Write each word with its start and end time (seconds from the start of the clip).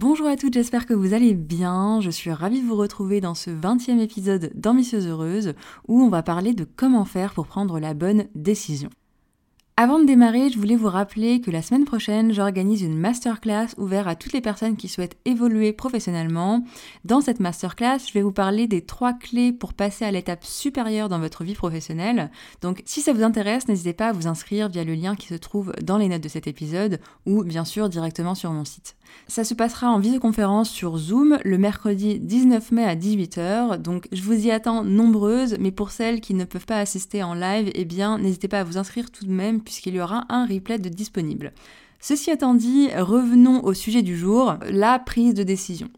Bonjour 0.00 0.28
à 0.28 0.36
toutes, 0.36 0.54
j'espère 0.54 0.86
que 0.86 0.94
vous 0.94 1.12
allez 1.12 1.34
bien. 1.34 2.00
Je 2.00 2.10
suis 2.10 2.30
ravie 2.30 2.62
de 2.62 2.66
vous 2.68 2.76
retrouver 2.76 3.20
dans 3.20 3.34
ce 3.34 3.50
20e 3.50 3.98
épisode 3.98 4.52
d'Ambitieuse 4.54 5.08
Heureuse 5.08 5.54
où 5.88 6.00
on 6.00 6.08
va 6.08 6.22
parler 6.22 6.52
de 6.52 6.62
comment 6.62 7.04
faire 7.04 7.34
pour 7.34 7.48
prendre 7.48 7.80
la 7.80 7.94
bonne 7.94 8.28
décision. 8.36 8.90
Avant 9.80 10.00
de 10.00 10.06
démarrer, 10.06 10.50
je 10.50 10.58
voulais 10.58 10.74
vous 10.74 10.88
rappeler 10.88 11.40
que 11.40 11.52
la 11.52 11.62
semaine 11.62 11.84
prochaine, 11.84 12.32
j'organise 12.32 12.82
une 12.82 12.98
masterclass 12.98 13.68
ouverte 13.76 14.08
à 14.08 14.16
toutes 14.16 14.32
les 14.32 14.40
personnes 14.40 14.76
qui 14.76 14.88
souhaitent 14.88 15.16
évoluer 15.24 15.72
professionnellement. 15.72 16.64
Dans 17.04 17.20
cette 17.20 17.38
masterclass, 17.38 18.00
je 18.04 18.12
vais 18.12 18.22
vous 18.22 18.32
parler 18.32 18.66
des 18.66 18.82
trois 18.82 19.12
clés 19.12 19.52
pour 19.52 19.74
passer 19.74 20.04
à 20.04 20.10
l'étape 20.10 20.44
supérieure 20.44 21.08
dans 21.08 21.20
votre 21.20 21.44
vie 21.44 21.54
professionnelle. 21.54 22.32
Donc 22.60 22.82
si 22.86 23.02
ça 23.02 23.12
vous 23.12 23.22
intéresse, 23.22 23.68
n'hésitez 23.68 23.92
pas 23.92 24.08
à 24.08 24.12
vous 24.12 24.26
inscrire 24.26 24.68
via 24.68 24.82
le 24.82 24.94
lien 24.94 25.14
qui 25.14 25.28
se 25.28 25.36
trouve 25.36 25.72
dans 25.80 25.96
les 25.96 26.08
notes 26.08 26.24
de 26.24 26.28
cet 26.28 26.48
épisode 26.48 26.98
ou 27.24 27.44
bien 27.44 27.64
sûr 27.64 27.88
directement 27.88 28.34
sur 28.34 28.50
mon 28.50 28.64
site. 28.64 28.96
Ça 29.28 29.44
se 29.44 29.54
passera 29.54 29.90
en 29.90 30.00
visioconférence 30.00 30.70
sur 30.70 30.96
Zoom 30.96 31.38
le 31.44 31.56
mercredi 31.56 32.18
19 32.18 32.72
mai 32.72 32.84
à 32.84 32.96
18h. 32.96 33.76
Donc 33.78 34.08
je 34.10 34.22
vous 34.22 34.46
y 34.46 34.50
attends 34.50 34.82
nombreuses, 34.84 35.56
mais 35.60 35.70
pour 35.70 35.92
celles 35.92 36.20
qui 36.20 36.34
ne 36.34 36.44
peuvent 36.44 36.66
pas 36.66 36.78
assister 36.78 37.22
en 37.22 37.34
live, 37.34 37.70
eh 37.74 37.84
bien 37.84 38.18
n'hésitez 38.18 38.48
pas 38.48 38.60
à 38.60 38.64
vous 38.64 38.76
inscrire 38.76 39.10
tout 39.10 39.24
de 39.24 39.30
même 39.30 39.62
puisqu'il 39.68 39.94
y 39.94 40.00
aura 40.00 40.24
un 40.30 40.46
replay 40.46 40.78
de 40.78 40.88
disponible. 40.88 41.52
Ceci 42.00 42.30
étant 42.30 42.54
dit, 42.54 42.88
revenons 42.96 43.62
au 43.64 43.74
sujet 43.74 44.00
du 44.00 44.16
jour, 44.16 44.54
la 44.70 44.98
prise 44.98 45.34
de 45.34 45.42
décision. 45.42 45.90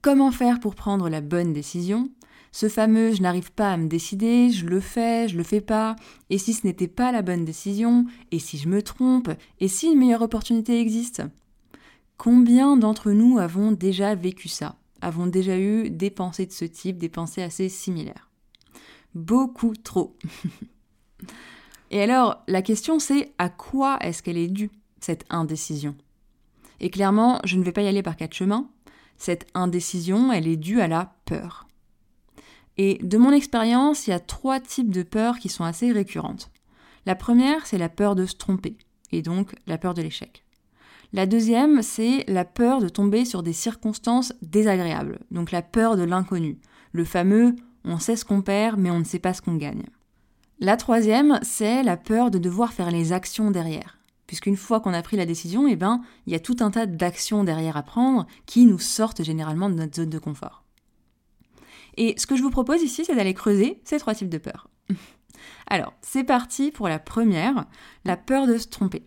Comment 0.00 0.30
faire 0.30 0.60
pour 0.60 0.76
prendre 0.76 1.08
la 1.08 1.20
bonne 1.20 1.52
décision? 1.52 2.08
Ce 2.52 2.68
fameux 2.68 3.12
je 3.12 3.20
n'arrive 3.20 3.50
pas 3.50 3.72
à 3.72 3.76
me 3.76 3.88
décider, 3.88 4.50
je 4.50 4.64
le 4.64 4.78
fais, 4.78 5.26
je 5.26 5.36
le 5.36 5.42
fais 5.42 5.60
pas, 5.60 5.96
et 6.30 6.38
si 6.38 6.52
ce 6.52 6.64
n'était 6.64 6.88
pas 6.88 7.10
la 7.10 7.22
bonne 7.22 7.44
décision, 7.44 8.06
et 8.30 8.38
si 8.38 8.58
je 8.58 8.68
me 8.68 8.80
trompe, 8.80 9.30
et 9.58 9.66
si 9.66 9.88
une 9.88 9.98
meilleure 9.98 10.22
opportunité 10.22 10.80
existe? 10.80 11.22
Combien 12.16 12.76
d'entre 12.76 13.10
nous 13.10 13.38
avons 13.38 13.72
déjà 13.72 14.14
vécu 14.14 14.46
ça? 14.46 14.76
Avons 15.00 15.26
déjà 15.26 15.58
eu 15.58 15.90
des 15.90 16.10
pensées 16.10 16.46
de 16.46 16.52
ce 16.52 16.64
type, 16.64 16.98
des 16.98 17.08
pensées 17.08 17.42
assez 17.42 17.68
similaires? 17.68 18.30
Beaucoup 19.14 19.74
trop. 19.74 20.16
Et 21.90 22.02
alors, 22.02 22.42
la 22.46 22.62
question 22.62 22.98
c'est 22.98 23.32
à 23.38 23.48
quoi 23.48 23.98
est-ce 24.00 24.22
qu'elle 24.22 24.38
est 24.38 24.48
due, 24.48 24.70
cette 25.00 25.24
indécision? 25.30 25.96
Et 26.80 26.90
clairement, 26.90 27.40
je 27.44 27.56
ne 27.56 27.62
vais 27.62 27.72
pas 27.72 27.82
y 27.82 27.88
aller 27.88 28.02
par 28.02 28.16
quatre 28.16 28.34
chemins. 28.34 28.68
Cette 29.18 29.46
indécision, 29.54 30.32
elle 30.32 30.48
est 30.48 30.56
due 30.56 30.80
à 30.80 30.88
la 30.88 31.12
peur. 31.26 31.68
Et 32.78 32.98
de 33.02 33.18
mon 33.18 33.32
expérience, 33.32 34.06
il 34.06 34.10
y 34.10 34.14
a 34.14 34.20
trois 34.20 34.60
types 34.60 34.90
de 34.90 35.02
peurs 35.02 35.38
qui 35.38 35.50
sont 35.50 35.64
assez 35.64 35.92
récurrentes. 35.92 36.50
La 37.04 37.14
première, 37.14 37.66
c'est 37.66 37.76
la 37.76 37.90
peur 37.90 38.14
de 38.14 38.24
se 38.24 38.36
tromper, 38.36 38.78
et 39.12 39.20
donc 39.20 39.54
la 39.66 39.76
peur 39.76 39.92
de 39.92 40.02
l'échec. 40.02 40.44
La 41.12 41.26
deuxième, 41.26 41.82
c'est 41.82 42.24
la 42.28 42.44
peur 42.44 42.80
de 42.80 42.88
tomber 42.88 43.24
sur 43.24 43.42
des 43.42 43.52
circonstances 43.52 44.32
désagréables, 44.42 45.18
donc 45.30 45.50
la 45.50 45.60
peur 45.60 45.96
de 45.96 46.04
l'inconnu, 46.04 46.58
le 46.92 47.04
fameux 47.04 47.56
on 47.84 47.98
sait 47.98 48.16
ce 48.16 48.24
qu'on 48.24 48.42
perd 48.42 48.78
mais 48.78 48.90
on 48.90 48.98
ne 48.98 49.04
sait 49.04 49.18
pas 49.18 49.34
ce 49.34 49.42
qu'on 49.42 49.56
gagne. 49.56 49.84
La 50.62 50.76
troisième, 50.76 51.40
c'est 51.40 51.82
la 51.82 51.96
peur 51.96 52.30
de 52.30 52.36
devoir 52.36 52.74
faire 52.74 52.90
les 52.90 53.14
actions 53.14 53.50
derrière. 53.50 53.96
Puisqu'une 54.26 54.58
fois 54.58 54.80
qu'on 54.80 54.92
a 54.92 55.00
pris 55.00 55.16
la 55.16 55.24
décision, 55.24 55.66
eh 55.66 55.74
ben, 55.74 56.02
il 56.26 56.34
y 56.34 56.36
a 56.36 56.38
tout 56.38 56.56
un 56.60 56.70
tas 56.70 56.84
d'actions 56.84 57.44
derrière 57.44 57.78
à 57.78 57.82
prendre 57.82 58.26
qui 58.44 58.66
nous 58.66 58.78
sortent 58.78 59.24
généralement 59.24 59.70
de 59.70 59.74
notre 59.74 59.96
zone 59.96 60.10
de 60.10 60.18
confort. 60.18 60.62
Et 61.96 62.14
ce 62.18 62.26
que 62.26 62.36
je 62.36 62.42
vous 62.42 62.50
propose 62.50 62.82
ici, 62.82 63.06
c'est 63.06 63.16
d'aller 63.16 63.32
creuser 63.32 63.80
ces 63.84 63.98
trois 63.98 64.14
types 64.14 64.28
de 64.28 64.36
peurs. 64.36 64.68
Alors, 65.66 65.94
c'est 66.02 66.24
parti 66.24 66.70
pour 66.70 66.90
la 66.90 66.98
première, 66.98 67.64
la 68.04 68.18
peur 68.18 68.46
de 68.46 68.58
se 68.58 68.68
tromper. 68.68 69.06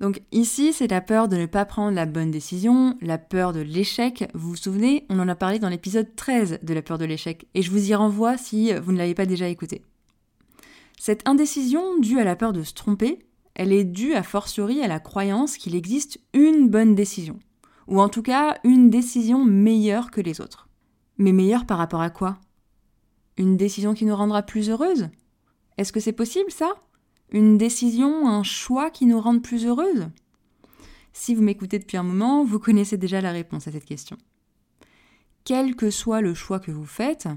Donc 0.00 0.20
ici, 0.32 0.74
c'est 0.74 0.90
la 0.90 1.00
peur 1.00 1.28
de 1.28 1.38
ne 1.38 1.46
pas 1.46 1.64
prendre 1.64 1.96
la 1.96 2.04
bonne 2.04 2.30
décision, 2.30 2.98
la 3.00 3.16
peur 3.16 3.54
de 3.54 3.60
l'échec. 3.60 4.28
Vous 4.34 4.50
vous 4.50 4.56
souvenez, 4.56 5.06
on 5.08 5.18
en 5.18 5.28
a 5.28 5.34
parlé 5.34 5.58
dans 5.58 5.70
l'épisode 5.70 6.14
13 6.14 6.58
de 6.62 6.74
la 6.74 6.82
peur 6.82 6.98
de 6.98 7.06
l'échec, 7.06 7.48
et 7.54 7.62
je 7.62 7.70
vous 7.70 7.88
y 7.88 7.94
renvoie 7.94 8.36
si 8.36 8.74
vous 8.74 8.92
ne 8.92 8.98
l'avez 8.98 9.14
pas 9.14 9.24
déjà 9.24 9.48
écouté. 9.48 9.82
Cette 10.98 11.26
indécision 11.28 11.98
due 11.98 12.18
à 12.18 12.24
la 12.24 12.36
peur 12.36 12.52
de 12.52 12.62
se 12.62 12.74
tromper, 12.74 13.18
elle 13.54 13.72
est 13.72 13.84
due 13.84 14.14
a 14.14 14.22
fortiori 14.22 14.82
à 14.82 14.88
la 14.88 15.00
croyance 15.00 15.56
qu'il 15.56 15.74
existe 15.74 16.20
une 16.32 16.68
bonne 16.68 16.94
décision, 16.94 17.38
ou 17.86 18.00
en 18.00 18.08
tout 18.08 18.22
cas 18.22 18.58
une 18.64 18.90
décision 18.90 19.44
meilleure 19.44 20.10
que 20.10 20.20
les 20.20 20.40
autres. 20.40 20.68
Mais 21.18 21.32
meilleure 21.32 21.66
par 21.66 21.78
rapport 21.78 22.00
à 22.00 22.10
quoi? 22.10 22.38
Une 23.36 23.56
décision 23.56 23.94
qui 23.94 24.04
nous 24.04 24.16
rendra 24.16 24.42
plus 24.42 24.70
heureuse 24.70 25.08
Est-ce 25.78 25.92
que 25.92 26.00
c'est 26.00 26.12
possible 26.12 26.50
ça? 26.50 26.74
Une 27.30 27.58
décision, 27.58 28.28
un 28.28 28.42
choix 28.42 28.90
qui 28.90 29.06
nous 29.06 29.20
rende 29.20 29.42
plus 29.42 29.66
heureuse 29.66 30.08
Si 31.12 31.34
vous 31.34 31.42
m'écoutez 31.42 31.78
depuis 31.78 31.96
un 31.96 32.02
moment, 32.02 32.44
vous 32.44 32.58
connaissez 32.58 32.96
déjà 32.96 33.20
la 33.20 33.32
réponse 33.32 33.68
à 33.68 33.72
cette 33.72 33.84
question. 33.84 34.16
Quel 35.44 35.76
que 35.76 35.90
soit 35.90 36.20
le 36.20 36.34
choix 36.34 36.58
que 36.58 36.70
vous 36.70 36.86
faites, 36.86 37.28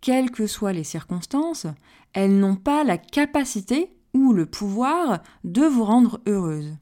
quelles 0.00 0.30
que 0.30 0.46
soient 0.46 0.72
les 0.72 0.84
circonstances, 0.84 1.66
elles 2.12 2.38
n'ont 2.38 2.56
pas 2.56 2.84
la 2.84 2.98
capacité 2.98 3.96
ou 4.14 4.32
le 4.32 4.46
pouvoir 4.46 5.22
de 5.44 5.62
vous 5.62 5.84
rendre 5.84 6.20
heureuse. 6.26 6.76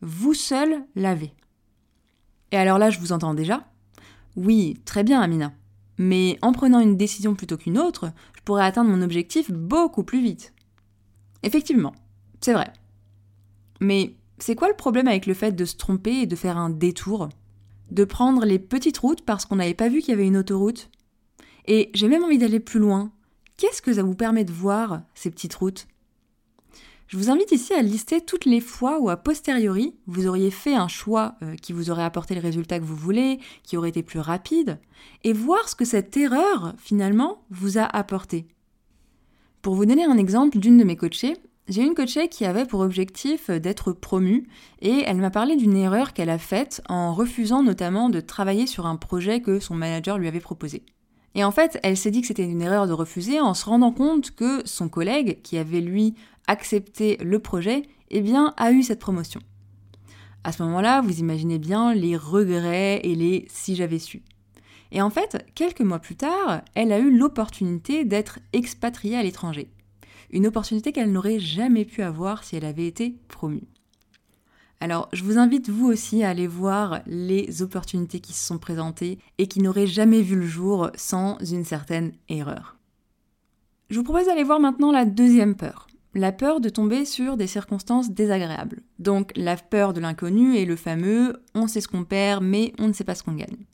Vous 0.00 0.34
seul 0.34 0.84
l'avez. 0.94 1.34
Et 2.52 2.56
alors 2.56 2.78
là, 2.78 2.90
je 2.90 2.98
vous 2.98 3.12
entends 3.12 3.34
déjà 3.34 3.68
Oui, 4.36 4.80
très 4.84 5.04
bien, 5.04 5.20
Amina. 5.20 5.52
Mais 5.98 6.38
en 6.40 6.52
prenant 6.52 6.80
une 6.80 6.96
décision 6.96 7.34
plutôt 7.34 7.58
qu'une 7.58 7.78
autre, 7.78 8.10
je 8.34 8.40
pourrais 8.42 8.64
atteindre 8.64 8.90
mon 8.90 9.02
objectif 9.02 9.50
beaucoup 9.50 10.02
plus 10.02 10.22
vite. 10.22 10.54
Effectivement, 11.42 11.94
c'est 12.40 12.54
vrai. 12.54 12.72
Mais 13.80 14.14
c'est 14.38 14.54
quoi 14.54 14.68
le 14.68 14.76
problème 14.76 15.08
avec 15.08 15.26
le 15.26 15.34
fait 15.34 15.52
de 15.52 15.64
se 15.64 15.76
tromper 15.76 16.22
et 16.22 16.26
de 16.26 16.36
faire 16.36 16.56
un 16.56 16.70
détour? 16.70 17.28
De 17.90 18.04
prendre 18.04 18.46
les 18.46 18.58
petites 18.58 18.98
routes 18.98 19.22
parce 19.22 19.44
qu'on 19.44 19.56
n'avait 19.56 19.74
pas 19.74 19.88
vu 19.88 20.00
qu'il 20.00 20.10
y 20.10 20.14
avait 20.14 20.26
une 20.26 20.38
autoroute? 20.38 20.90
Et 21.66 21.90
j'ai 21.94 22.08
même 22.08 22.24
envie 22.24 22.38
d'aller 22.38 22.60
plus 22.60 22.80
loin. 22.80 23.12
Qu'est-ce 23.56 23.82
que 23.82 23.92
ça 23.92 24.02
vous 24.02 24.14
permet 24.14 24.44
de 24.44 24.52
voir, 24.52 25.02
ces 25.14 25.30
petites 25.30 25.54
routes? 25.54 25.86
Je 27.08 27.16
vous 27.16 27.28
invite 27.28 27.50
ici 27.50 27.74
à 27.74 27.82
lister 27.82 28.20
toutes 28.20 28.44
les 28.44 28.60
fois 28.60 29.00
où, 29.00 29.10
a 29.10 29.16
posteriori, 29.16 29.96
vous 30.06 30.28
auriez 30.28 30.52
fait 30.52 30.76
un 30.76 30.86
choix 30.86 31.34
euh, 31.42 31.56
qui 31.56 31.72
vous 31.72 31.90
aurait 31.90 32.04
apporté 32.04 32.36
le 32.36 32.40
résultat 32.40 32.78
que 32.78 32.84
vous 32.84 32.94
voulez, 32.94 33.40
qui 33.64 33.76
aurait 33.76 33.88
été 33.88 34.04
plus 34.04 34.20
rapide, 34.20 34.78
et 35.24 35.32
voir 35.32 35.68
ce 35.68 35.74
que 35.74 35.84
cette 35.84 36.16
erreur, 36.16 36.72
finalement, 36.78 37.42
vous 37.50 37.78
a 37.78 37.82
apporté. 37.82 38.46
Pour 39.60 39.74
vous 39.74 39.86
donner 39.86 40.04
un 40.04 40.18
exemple 40.18 40.58
d'une 40.58 40.78
de 40.78 40.84
mes 40.84 40.94
coachées, 40.94 41.36
j'ai 41.66 41.82
une 41.82 41.94
coachée 41.94 42.28
qui 42.28 42.44
avait 42.44 42.64
pour 42.64 42.80
objectif 42.80 43.50
d'être 43.50 43.92
promue 43.92 44.48
et 44.80 45.02
elle 45.04 45.18
m'a 45.18 45.30
parlé 45.30 45.56
d'une 45.56 45.76
erreur 45.76 46.12
qu'elle 46.12 46.30
a 46.30 46.38
faite 46.38 46.80
en 46.88 47.12
refusant 47.12 47.62
notamment 47.62 48.08
de 48.08 48.20
travailler 48.20 48.66
sur 48.66 48.86
un 48.86 48.96
projet 48.96 49.40
que 49.40 49.60
son 49.60 49.74
manager 49.74 50.18
lui 50.18 50.28
avait 50.28 50.40
proposé. 50.40 50.84
Et 51.34 51.44
en 51.44 51.50
fait, 51.50 51.78
elle 51.82 51.96
s'est 51.96 52.10
dit 52.10 52.22
que 52.22 52.26
c'était 52.26 52.44
une 52.44 52.62
erreur 52.62 52.86
de 52.86 52.92
refuser 52.92 53.40
en 53.40 53.54
se 53.54 53.64
rendant 53.64 53.92
compte 53.92 54.32
que 54.32 54.66
son 54.66 54.88
collègue, 54.88 55.40
qui 55.42 55.58
avait 55.58 55.80
lui 55.80 56.14
accepté 56.46 57.16
le 57.18 57.38
projet, 57.38 57.82
eh 58.10 58.20
bien, 58.20 58.52
a 58.56 58.72
eu 58.72 58.82
cette 58.82 58.98
promotion. 58.98 59.40
À 60.42 60.52
ce 60.52 60.62
moment-là, 60.62 61.02
vous 61.02 61.20
imaginez 61.20 61.58
bien 61.58 61.94
les 61.94 62.16
regrets 62.16 63.00
et 63.04 63.14
les 63.14 63.46
si 63.48 63.76
j'avais 63.76 63.98
su. 63.98 64.22
Et 64.92 65.02
en 65.02 65.10
fait, 65.10 65.46
quelques 65.54 65.82
mois 65.82 66.00
plus 66.00 66.16
tard, 66.16 66.62
elle 66.74 66.92
a 66.92 66.98
eu 66.98 67.16
l'opportunité 67.16 68.04
d'être 68.04 68.40
expatriée 68.52 69.16
à 69.16 69.22
l'étranger. 69.22 69.70
Une 70.30 70.46
opportunité 70.46 70.92
qu'elle 70.92 71.12
n'aurait 71.12 71.38
jamais 71.38 71.84
pu 71.84 72.02
avoir 72.02 72.42
si 72.42 72.56
elle 72.56 72.64
avait 72.64 72.86
été 72.86 73.16
promue. 73.28 73.68
Alors, 74.82 75.10
je 75.12 75.24
vous 75.24 75.36
invite 75.36 75.68
vous 75.68 75.86
aussi 75.88 76.24
à 76.24 76.30
aller 76.30 76.46
voir 76.46 77.00
les 77.06 77.60
opportunités 77.60 78.20
qui 78.20 78.32
se 78.32 78.46
sont 78.46 78.58
présentées 78.58 79.18
et 79.36 79.46
qui 79.46 79.60
n'auraient 79.60 79.86
jamais 79.86 80.22
vu 80.22 80.36
le 80.36 80.46
jour 80.46 80.90
sans 80.94 81.36
une 81.38 81.66
certaine 81.66 82.12
erreur. 82.30 82.78
Je 83.90 83.98
vous 83.98 84.04
propose 84.04 84.26
d'aller 84.26 84.44
voir 84.44 84.58
maintenant 84.58 84.90
la 84.90 85.04
deuxième 85.04 85.54
peur. 85.54 85.86
La 86.14 86.32
peur 86.32 86.60
de 86.60 86.70
tomber 86.70 87.04
sur 87.04 87.36
des 87.36 87.46
circonstances 87.46 88.10
désagréables. 88.10 88.82
Donc 88.98 89.32
la 89.36 89.56
peur 89.56 89.92
de 89.92 90.00
l'inconnu 90.00 90.56
et 90.56 90.64
le 90.64 90.76
fameux 90.76 91.42
on 91.54 91.68
sait 91.68 91.80
ce 91.80 91.88
qu'on 91.88 92.04
perd 92.04 92.42
mais 92.42 92.72
on 92.78 92.88
ne 92.88 92.92
sait 92.92 93.04
pas 93.04 93.14
ce 93.14 93.22
qu'on 93.22 93.34
gagne. 93.34 93.66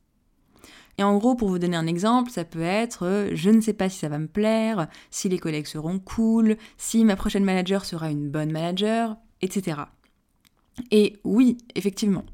Et 0.99 1.02
en 1.02 1.17
gros, 1.19 1.35
pour 1.35 1.49
vous 1.49 1.59
donner 1.59 1.76
un 1.76 1.87
exemple, 1.87 2.31
ça 2.31 2.44
peut 2.44 2.61
être 2.62 3.29
je 3.32 3.50
ne 3.50 3.61
sais 3.61 3.75
pas 3.75 3.88
si 3.88 3.99
ça 3.99 4.09
va 4.09 4.19
me 4.19 4.26
plaire, 4.26 4.88
si 5.11 5.29
les 5.29 5.38
collègues 5.38 5.67
seront 5.67 5.99
cool, 5.99 6.56
si 6.79 7.05
ma 7.05 7.17
prochaine 7.17 7.44
manager 7.44 7.85
sera 7.85 8.11
une 8.11 8.29
bonne 8.29 8.50
manager, 8.50 9.17
etc. 9.41 9.82
Et 10.90 11.19
oui, 11.25 11.58
effectivement. 11.75 12.25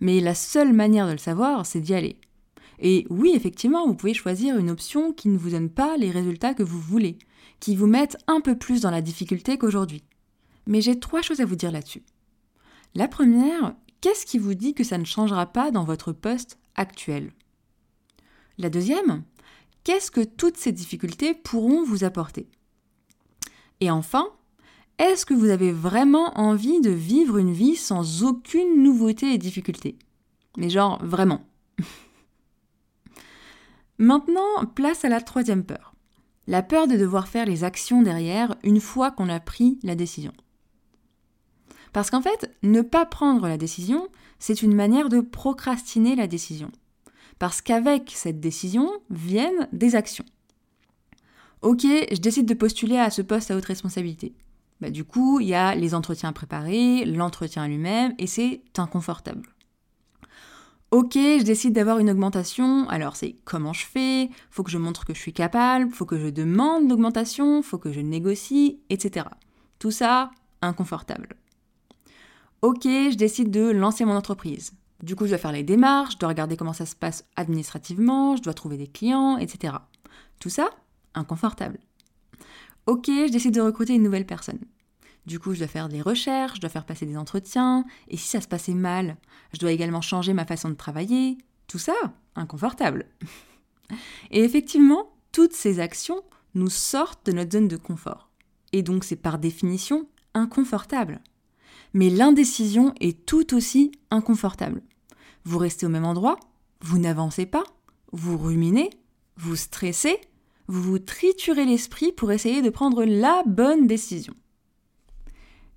Mais 0.00 0.20
la 0.20 0.34
seule 0.34 0.72
manière 0.72 1.06
de 1.06 1.12
le 1.12 1.18
savoir, 1.18 1.64
c'est 1.64 1.80
d'y 1.80 1.94
aller. 1.94 2.18
Et 2.78 3.06
oui, 3.08 3.32
effectivement, 3.34 3.86
vous 3.86 3.94
pouvez 3.94 4.14
choisir 4.14 4.58
une 4.58 4.70
option 4.70 5.12
qui 5.12 5.28
ne 5.28 5.38
vous 5.38 5.50
donne 5.50 5.70
pas 5.70 5.96
les 5.96 6.10
résultats 6.10 6.54
que 6.54 6.62
vous 6.62 6.80
voulez, 6.80 7.18
qui 7.60 7.74
vous 7.74 7.86
mette 7.86 8.18
un 8.26 8.40
peu 8.40 8.56
plus 8.56 8.82
dans 8.82 8.90
la 8.90 9.00
difficulté 9.00 9.56
qu'aujourd'hui. 9.56 10.04
Mais 10.66 10.80
j'ai 10.80 10.98
trois 10.98 11.22
choses 11.22 11.40
à 11.40 11.46
vous 11.46 11.56
dire 11.56 11.72
là-dessus. 11.72 12.02
La 12.94 13.08
première, 13.08 13.74
qu'est-ce 14.00 14.26
qui 14.26 14.38
vous 14.38 14.54
dit 14.54 14.74
que 14.74 14.84
ça 14.84 14.98
ne 14.98 15.04
changera 15.04 15.46
pas 15.46 15.70
dans 15.70 15.84
votre 15.84 16.12
poste 16.12 16.58
actuel? 16.74 17.32
La 18.58 18.68
deuxième, 18.68 19.22
qu'est-ce 19.84 20.10
que 20.10 20.24
toutes 20.24 20.56
ces 20.56 20.72
difficultés 20.72 21.34
pourront 21.34 21.84
vous 21.84 22.04
apporter? 22.04 22.48
Et 23.80 23.90
enfin, 23.90 24.28
est-ce 24.98 25.26
que 25.26 25.34
vous 25.34 25.50
avez 25.50 25.72
vraiment 25.72 26.38
envie 26.38 26.80
de 26.80 26.90
vivre 26.90 27.36
une 27.36 27.52
vie 27.52 27.76
sans 27.76 28.24
aucune 28.24 28.82
nouveauté 28.82 29.34
et 29.34 29.38
difficulté? 29.38 29.98
Mais 30.56 30.70
genre, 30.70 31.04
vraiment. 31.04 31.46
Maintenant, 33.98 34.64
place 34.74 35.04
à 35.04 35.08
la 35.08 35.20
troisième 35.20 35.64
peur. 35.64 35.94
La 36.46 36.62
peur 36.62 36.86
de 36.86 36.96
devoir 36.96 37.28
faire 37.28 37.44
les 37.44 37.64
actions 37.64 38.02
derrière 38.02 38.56
une 38.62 38.80
fois 38.80 39.10
qu'on 39.10 39.28
a 39.28 39.40
pris 39.40 39.78
la 39.82 39.94
décision. 39.94 40.32
Parce 41.92 42.10
qu'en 42.10 42.22
fait, 42.22 42.54
ne 42.62 42.82
pas 42.82 43.04
prendre 43.04 43.48
la 43.48 43.56
décision, 43.58 44.08
c'est 44.38 44.62
une 44.62 44.74
manière 44.74 45.08
de 45.08 45.20
procrastiner 45.20 46.14
la 46.14 46.26
décision. 46.26 46.70
Parce 47.38 47.60
qu'avec 47.60 48.12
cette 48.14 48.40
décision 48.40 48.90
viennent 49.10 49.68
des 49.72 49.94
actions. 49.94 50.24
Ok, 51.62 51.82
je 51.82 52.20
décide 52.20 52.46
de 52.46 52.54
postuler 52.54 52.96
à 52.96 53.10
ce 53.10 53.22
poste 53.22 53.50
à 53.50 53.56
haute 53.56 53.64
responsabilité. 53.64 54.34
Bah, 54.80 54.90
du 54.90 55.04
coup, 55.04 55.40
il 55.40 55.48
y 55.48 55.54
a 55.54 55.74
les 55.74 55.94
entretiens 55.94 56.32
préparés, 56.32 57.04
l'entretien 57.04 57.66
lui-même, 57.66 58.14
et 58.18 58.26
c'est 58.26 58.62
inconfortable. 58.76 59.48
Ok, 60.92 61.14
je 61.14 61.42
décide 61.42 61.74
d'avoir 61.74 61.98
une 61.98 62.10
augmentation, 62.10 62.88
alors 62.88 63.16
c'est 63.16 63.34
comment 63.44 63.72
je 63.72 63.84
fais, 63.84 64.30
faut 64.50 64.62
que 64.62 64.70
je 64.70 64.78
montre 64.78 65.04
que 65.04 65.14
je 65.14 65.18
suis 65.18 65.32
capable, 65.32 65.90
faut 65.90 66.06
que 66.06 66.18
je 66.18 66.28
demande 66.28 66.88
l'augmentation, 66.88 67.60
faut 67.62 67.78
que 67.78 67.92
je 67.92 68.00
négocie, 68.00 68.78
etc. 68.88 69.26
Tout 69.80 69.90
ça, 69.90 70.30
inconfortable. 70.62 71.36
Ok, 72.62 72.84
je 72.84 73.16
décide 73.16 73.50
de 73.50 73.70
lancer 73.70 74.04
mon 74.04 74.14
entreprise. 74.14 74.72
Du 75.02 75.16
coup, 75.16 75.24
je 75.24 75.30
dois 75.30 75.38
faire 75.38 75.52
les 75.52 75.64
démarches, 75.64 76.14
je 76.14 76.18
dois 76.18 76.28
regarder 76.28 76.56
comment 76.56 76.72
ça 76.72 76.86
se 76.86 76.96
passe 76.96 77.24
administrativement, 77.34 78.36
je 78.36 78.42
dois 78.42 78.54
trouver 78.54 78.76
des 78.76 78.86
clients, 78.86 79.38
etc. 79.38 79.74
Tout 80.38 80.50
ça, 80.50 80.70
inconfortable. 81.14 81.78
Ok, 82.86 83.06
je 83.08 83.32
décide 83.32 83.54
de 83.54 83.60
recruter 83.60 83.94
une 83.94 84.02
nouvelle 84.02 84.26
personne. 84.26 84.60
Du 85.26 85.40
coup, 85.40 85.54
je 85.54 85.58
dois 85.58 85.68
faire 85.68 85.88
des 85.88 86.00
recherches, 86.00 86.56
je 86.56 86.60
dois 86.60 86.70
faire 86.70 86.86
passer 86.86 87.04
des 87.04 87.16
entretiens, 87.16 87.84
et 88.08 88.16
si 88.16 88.28
ça 88.28 88.40
se 88.40 88.46
passait 88.46 88.74
mal, 88.74 89.16
je 89.52 89.58
dois 89.58 89.72
également 89.72 90.00
changer 90.00 90.32
ma 90.32 90.46
façon 90.46 90.68
de 90.68 90.74
travailler. 90.74 91.36
Tout 91.66 91.80
ça, 91.80 91.94
inconfortable. 92.36 93.06
Et 94.30 94.44
effectivement, 94.44 95.12
toutes 95.32 95.52
ces 95.52 95.80
actions 95.80 96.22
nous 96.54 96.70
sortent 96.70 97.26
de 97.26 97.32
notre 97.32 97.52
zone 97.52 97.68
de 97.68 97.76
confort. 97.76 98.30
Et 98.72 98.82
donc 98.82 99.04
c'est 99.04 99.16
par 99.16 99.38
définition 99.38 100.08
inconfortable. 100.34 101.20
Mais 101.92 102.08
l'indécision 102.08 102.94
est 103.00 103.26
tout 103.26 103.54
aussi 103.54 103.92
inconfortable. 104.10 104.82
Vous 105.44 105.58
restez 105.58 105.86
au 105.86 105.88
même 105.88 106.04
endroit, 106.04 106.38
vous 106.80 106.98
n'avancez 106.98 107.46
pas, 107.46 107.64
vous 108.12 108.38
ruminez, 108.38 108.90
vous 109.36 109.56
stressez, 109.56 110.20
vous 110.68 110.82
vous 110.82 110.98
triturez 110.98 111.64
l'esprit 111.64 112.12
pour 112.12 112.32
essayer 112.32 112.62
de 112.62 112.70
prendre 112.70 113.04
la 113.04 113.42
bonne 113.46 113.86
décision. 113.86 114.34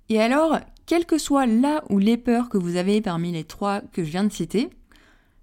Et 0.08 0.20
alors, 0.20 0.58
quelle 0.86 1.06
que 1.06 1.18
soit 1.18 1.46
là 1.46 1.84
ou 1.88 1.98
les 1.98 2.16
peurs 2.16 2.48
que 2.48 2.58
vous 2.58 2.76
avez 2.76 3.00
parmi 3.00 3.30
les 3.30 3.44
trois 3.44 3.80
que 3.80 4.02
je 4.02 4.10
viens 4.10 4.24
de 4.24 4.32
citer, 4.32 4.70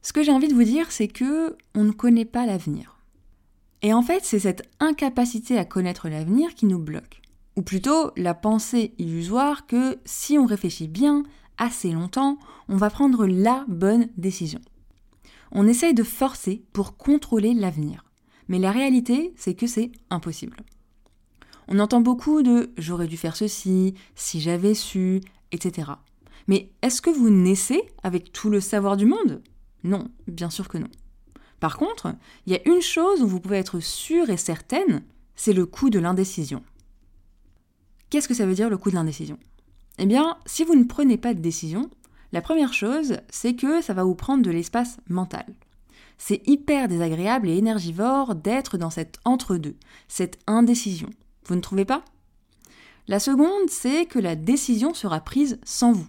ce 0.01 0.13
que 0.13 0.23
j'ai 0.23 0.31
envie 0.31 0.49
de 0.49 0.53
vous 0.53 0.63
dire, 0.63 0.91
c'est 0.91 1.07
que 1.07 1.55
on 1.75 1.83
ne 1.83 1.91
connaît 1.91 2.25
pas 2.25 2.45
l'avenir. 2.45 2.97
Et 3.81 3.94
en 3.94 4.01
fait, 4.01 4.25
c'est 4.25 4.39
cette 4.39 4.63
incapacité 4.79 5.57
à 5.57 5.65
connaître 5.65 6.09
l'avenir 6.09 6.55
qui 6.55 6.65
nous 6.65 6.79
bloque. 6.79 7.21
Ou 7.55 7.61
plutôt 7.61 8.11
la 8.15 8.33
pensée 8.33 8.93
illusoire 8.97 9.67
que 9.67 9.97
si 10.05 10.38
on 10.38 10.45
réfléchit 10.45 10.88
bien, 10.88 11.23
assez 11.57 11.91
longtemps, 11.91 12.38
on 12.69 12.75
va 12.75 12.89
prendre 12.89 13.25
la 13.25 13.65
bonne 13.67 14.09
décision. 14.17 14.61
On 15.51 15.67
essaye 15.67 15.93
de 15.93 16.03
forcer 16.03 16.63
pour 16.73 16.97
contrôler 16.97 17.53
l'avenir. 17.53 18.03
Mais 18.47 18.59
la 18.59 18.71
réalité, 18.71 19.33
c'est 19.35 19.53
que 19.53 19.67
c'est 19.67 19.91
impossible. 20.09 20.57
On 21.67 21.79
entend 21.79 22.01
beaucoup 22.01 22.44
de 22.44 22.71
j'aurais 22.77 23.07
dû 23.07 23.17
faire 23.17 23.35
ceci, 23.35 23.94
si 24.15 24.39
j'avais 24.39 24.73
su, 24.73 25.21
etc. 25.51 25.91
Mais 26.47 26.69
est-ce 26.81 27.01
que 27.01 27.09
vous 27.09 27.29
naissez 27.29 27.81
avec 28.03 28.31
tout 28.31 28.49
le 28.49 28.61
savoir 28.61 28.95
du 28.95 29.05
monde? 29.05 29.41
Non, 29.83 30.09
bien 30.27 30.49
sûr 30.49 30.69
que 30.69 30.77
non. 30.77 30.89
Par 31.59 31.77
contre, 31.77 32.13
il 32.45 32.53
y 32.53 32.55
a 32.55 32.67
une 32.67 32.81
chose 32.81 33.19
dont 33.19 33.25
vous 33.25 33.39
pouvez 33.39 33.57
être 33.57 33.79
sûr 33.79 34.29
et 34.29 34.38
certaine, 34.38 35.03
c'est 35.35 35.53
le 35.53 35.65
coût 35.65 35.89
de 35.89 36.00
l'indécision. 36.00 36.63
Qu'est-ce 38.09 38.27
que 38.27 38.33
ça 38.33 38.45
veut 38.45 38.53
dire 38.53 38.69
le 38.69 38.77
coût 38.77 38.89
de 38.89 38.95
l'indécision? 38.95 39.38
Eh 39.97 40.05
bien, 40.05 40.38
si 40.45 40.63
vous 40.63 40.75
ne 40.75 40.85
prenez 40.85 41.17
pas 41.17 41.33
de 41.33 41.41
décision, 41.41 41.89
la 42.31 42.41
première 42.41 42.73
chose, 42.73 43.17
c'est 43.29 43.55
que 43.55 43.81
ça 43.81 43.93
va 43.93 44.03
vous 44.03 44.15
prendre 44.15 44.43
de 44.43 44.51
l'espace 44.51 44.97
mental. 45.09 45.45
C'est 46.17 46.41
hyper 46.47 46.87
désagréable 46.87 47.49
et 47.49 47.57
énergivore 47.57 48.35
d'être 48.35 48.77
dans 48.77 48.89
cet 48.89 49.19
entre-deux, 49.25 49.75
cette 50.07 50.39
indécision. 50.47 51.09
Vous 51.45 51.55
ne 51.55 51.61
trouvez 51.61 51.85
pas? 51.85 52.03
La 53.07 53.19
seconde, 53.19 53.69
c'est 53.69 54.05
que 54.05 54.19
la 54.19 54.35
décision 54.35 54.93
sera 54.93 55.21
prise 55.21 55.59
sans 55.63 55.93
vous. 55.93 56.07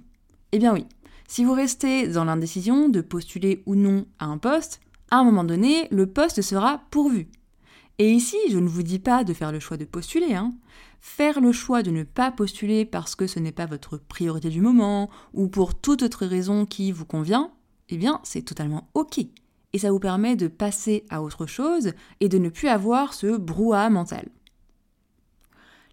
Eh 0.52 0.58
bien 0.58 0.72
oui, 0.72 0.86
si 1.28 1.44
vous 1.44 1.52
restez 1.52 2.08
dans 2.08 2.24
l'indécision 2.24 2.88
de 2.88 3.00
postuler 3.00 3.62
ou 3.66 3.74
non 3.74 4.06
à 4.18 4.24
un 4.24 4.38
poste, 4.38 4.80
à 5.10 5.18
un 5.18 5.24
moment 5.24 5.44
donné, 5.44 5.86
le 5.90 6.06
poste 6.06 6.42
sera 6.42 6.82
pourvu. 6.90 7.28
Et 7.98 8.10
ici, 8.10 8.36
je 8.50 8.58
ne 8.58 8.68
vous 8.68 8.82
dis 8.82 8.98
pas 8.98 9.24
de 9.24 9.34
faire 9.34 9.52
le 9.52 9.60
choix 9.60 9.76
de 9.76 9.84
postuler. 9.84 10.34
Hein. 10.34 10.54
Faire 11.00 11.40
le 11.40 11.52
choix 11.52 11.82
de 11.82 11.90
ne 11.90 12.02
pas 12.02 12.30
postuler 12.30 12.84
parce 12.84 13.14
que 13.14 13.26
ce 13.26 13.38
n'est 13.40 13.52
pas 13.52 13.66
votre 13.66 13.98
priorité 13.98 14.48
du 14.50 14.60
moment 14.60 15.10
ou 15.34 15.48
pour 15.48 15.74
toute 15.74 16.02
autre 16.02 16.24
raison 16.26 16.64
qui 16.64 16.92
vous 16.92 17.04
convient, 17.04 17.50
eh 17.88 17.96
bien, 17.96 18.20
c'est 18.22 18.42
totalement 18.42 18.88
OK. 18.94 19.20
Et 19.72 19.78
ça 19.78 19.90
vous 19.90 19.98
permet 19.98 20.36
de 20.36 20.48
passer 20.48 21.04
à 21.10 21.22
autre 21.22 21.46
chose 21.46 21.92
et 22.20 22.28
de 22.28 22.38
ne 22.38 22.48
plus 22.48 22.68
avoir 22.68 23.12
ce 23.14 23.36
brouhaha 23.36 23.90
mental. 23.90 24.28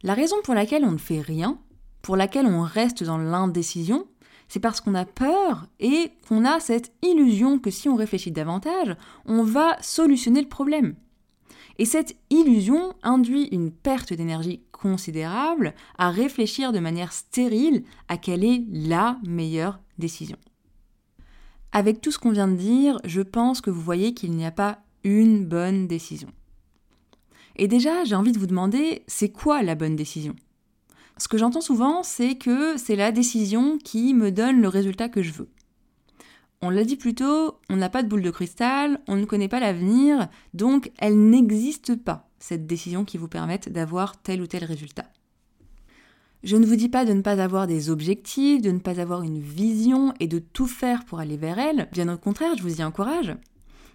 La 0.03 0.13
raison 0.13 0.37
pour 0.43 0.53
laquelle 0.53 0.85
on 0.85 0.91
ne 0.91 0.97
fait 0.97 1.21
rien, 1.21 1.59
pour 2.01 2.15
laquelle 2.15 2.45
on 2.45 2.61
reste 2.61 3.03
dans 3.03 3.17
l'indécision, 3.17 4.07
c'est 4.47 4.59
parce 4.59 4.79
qu'on 4.79 4.95
a 4.95 5.05
peur 5.05 5.67
et 5.79 6.11
qu'on 6.27 6.45
a 6.45 6.59
cette 6.59 6.93
illusion 7.01 7.59
que 7.59 7.71
si 7.71 7.89
on 7.89 7.95
réfléchit 7.95 8.31
davantage, 8.31 8.95
on 9.25 9.43
va 9.43 9.77
solutionner 9.81 10.41
le 10.41 10.47
problème. 10.47 10.95
Et 11.77 11.85
cette 11.85 12.15
illusion 12.29 12.93
induit 13.03 13.49
une 13.51 13.71
perte 13.71 14.13
d'énergie 14.13 14.61
considérable 14.71 15.73
à 15.97 16.09
réfléchir 16.09 16.71
de 16.71 16.79
manière 16.79 17.11
stérile 17.11 17.83
à 18.07 18.17
quelle 18.17 18.43
est 18.43 18.63
la 18.69 19.17
meilleure 19.27 19.79
décision. 19.97 20.37
Avec 21.75 21.99
tout 21.99 22.09
ce 22.09 22.17
qu'on 22.17 22.31
vient 22.31 22.47
de 22.47 22.55
dire, 22.55 23.01
je 23.03 23.19
pense 23.19 23.59
que 23.59 23.69
vous 23.69 23.81
voyez 23.81 24.13
qu'il 24.13 24.31
n'y 24.31 24.45
a 24.45 24.51
pas 24.51 24.79
une 25.03 25.43
bonne 25.43 25.87
décision. 25.87 26.29
Et 27.57 27.67
déjà, 27.67 28.05
j'ai 28.05 28.15
envie 28.15 28.31
de 28.31 28.39
vous 28.39 28.47
demander, 28.47 29.03
c'est 29.07 29.27
quoi 29.27 29.61
la 29.61 29.75
bonne 29.75 29.97
décision? 29.97 30.37
Ce 31.17 31.27
que 31.27 31.37
j'entends 31.37 31.59
souvent, 31.59 32.01
c'est 32.01 32.35
que 32.35 32.77
c'est 32.77 32.95
la 32.95 33.11
décision 33.11 33.77
qui 33.77 34.13
me 34.13 34.31
donne 34.31 34.61
le 34.61 34.69
résultat 34.69 35.09
que 35.09 35.21
je 35.21 35.33
veux. 35.33 35.49
On 36.61 36.69
l'a 36.69 36.85
dit 36.85 36.95
plus 36.95 37.13
tôt, 37.13 37.59
on 37.69 37.75
n'a 37.75 37.89
pas 37.89 38.03
de 38.03 38.07
boule 38.07 38.21
de 38.21 38.31
cristal, 38.31 39.01
on 39.09 39.17
ne 39.17 39.25
connaît 39.25 39.49
pas 39.49 39.59
l'avenir, 39.59 40.29
donc 40.53 40.93
elle 40.97 41.19
n'existe 41.29 41.97
pas, 41.97 42.29
cette 42.39 42.65
décision 42.65 43.03
qui 43.03 43.17
vous 43.17 43.27
permette 43.27 43.67
d'avoir 43.67 44.21
tel 44.21 44.41
ou 44.41 44.47
tel 44.47 44.63
résultat. 44.63 45.11
Je 46.45 46.57
ne 46.57 46.65
vous 46.67 46.75
dis 46.75 46.89
pas 46.89 47.05
de 47.05 47.13
ne 47.13 47.23
pas 47.23 47.41
avoir 47.41 47.65
des 47.65 47.89
objectifs, 47.89 48.61
de 48.61 48.69
ne 48.69 48.77
pas 48.77 48.99
avoir 48.99 49.23
une 49.23 49.39
vision 49.39 50.13
et 50.19 50.27
de 50.27 50.37
tout 50.37 50.67
faire 50.67 51.03
pour 51.03 51.19
aller 51.19 51.37
vers 51.37 51.57
elle, 51.57 51.89
bien 51.91 52.07
au 52.07 52.19
contraire, 52.19 52.53
je 52.55 52.61
vous 52.61 52.81
y 52.81 52.83
encourage. 52.83 53.35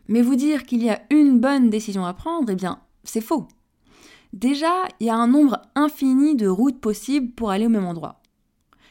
Mais 0.08 0.20
vous 0.20 0.34
dire 0.34 0.64
qu'il 0.64 0.82
y 0.82 0.90
a 0.90 1.00
une 1.10 1.38
bonne 1.38 1.70
décision 1.70 2.04
à 2.04 2.12
prendre, 2.12 2.50
eh 2.50 2.56
bien, 2.56 2.80
c'est 3.04 3.20
faux. 3.20 3.46
Déjà, 4.32 4.88
il 4.98 5.06
y 5.06 5.10
a 5.10 5.14
un 5.14 5.28
nombre 5.28 5.62
infini 5.76 6.34
de 6.34 6.48
routes 6.48 6.80
possibles 6.80 7.30
pour 7.36 7.50
aller 7.50 7.66
au 7.66 7.70
même 7.70 7.86
endroit. 7.86 8.20